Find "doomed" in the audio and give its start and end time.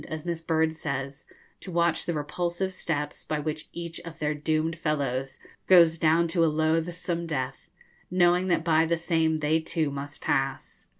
4.33-4.75